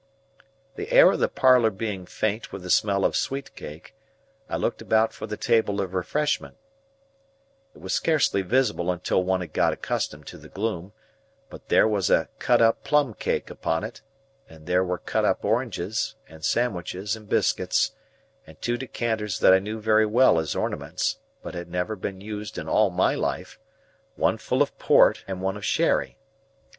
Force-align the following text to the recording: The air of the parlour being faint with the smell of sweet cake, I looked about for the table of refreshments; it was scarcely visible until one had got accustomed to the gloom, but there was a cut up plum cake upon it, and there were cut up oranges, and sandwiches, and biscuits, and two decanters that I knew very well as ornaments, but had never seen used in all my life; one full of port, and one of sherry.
The 0.77 0.91
air 0.91 1.11
of 1.11 1.19
the 1.19 1.29
parlour 1.29 1.69
being 1.69 2.07
faint 2.07 2.51
with 2.51 2.63
the 2.63 2.71
smell 2.71 3.05
of 3.05 3.15
sweet 3.15 3.55
cake, 3.55 3.93
I 4.49 4.57
looked 4.57 4.81
about 4.81 5.13
for 5.13 5.27
the 5.27 5.37
table 5.37 5.79
of 5.79 5.93
refreshments; 5.93 6.57
it 7.75 7.81
was 7.81 7.93
scarcely 7.93 8.41
visible 8.41 8.89
until 8.91 9.23
one 9.23 9.41
had 9.41 9.53
got 9.53 9.73
accustomed 9.73 10.25
to 10.25 10.39
the 10.39 10.49
gloom, 10.49 10.91
but 11.51 11.69
there 11.69 11.87
was 11.87 12.09
a 12.09 12.29
cut 12.39 12.63
up 12.63 12.83
plum 12.83 13.13
cake 13.13 13.51
upon 13.51 13.83
it, 13.83 14.01
and 14.49 14.65
there 14.65 14.83
were 14.83 14.97
cut 14.97 15.23
up 15.23 15.45
oranges, 15.45 16.15
and 16.27 16.43
sandwiches, 16.43 17.15
and 17.15 17.29
biscuits, 17.29 17.91
and 18.47 18.59
two 18.59 18.77
decanters 18.77 19.37
that 19.37 19.53
I 19.53 19.59
knew 19.59 19.79
very 19.79 20.07
well 20.07 20.39
as 20.39 20.55
ornaments, 20.55 21.19
but 21.43 21.53
had 21.53 21.69
never 21.69 21.95
seen 22.01 22.21
used 22.21 22.57
in 22.57 22.67
all 22.67 22.89
my 22.89 23.13
life; 23.13 23.59
one 24.15 24.39
full 24.39 24.63
of 24.63 24.75
port, 24.79 25.23
and 25.27 25.43
one 25.43 25.57
of 25.57 25.63
sherry. 25.63 26.17